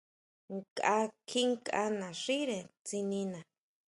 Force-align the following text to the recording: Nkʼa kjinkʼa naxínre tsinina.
Nkʼa 0.55 0.97
kjinkʼa 1.29 1.83
naxínre 1.99 2.59
tsinina. 2.85 3.39